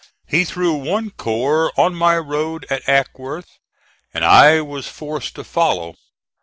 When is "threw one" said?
0.45-1.11